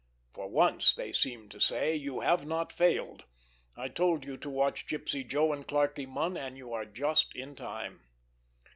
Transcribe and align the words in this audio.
"For 0.33 0.47
once," 0.49 0.95
they 0.95 1.13
seemed 1.13 1.51
to 1.51 1.59
say, 1.59 1.95
"you 1.95 2.21
have 2.21 2.43
not 2.43 2.73
failed. 2.73 3.25
I 3.77 3.87
told 3.87 4.25
you 4.25 4.35
to 4.35 4.49
watch 4.49 4.87
Gypsy 4.87 5.23
Joe 5.23 5.53
and 5.53 5.67
Clarkie 5.67 6.07
Munn, 6.07 6.35
and 6.35 6.57
you 6.57 6.73
are 6.73 6.85
just 6.85 7.35
in 7.35 7.55
time." 7.55 8.01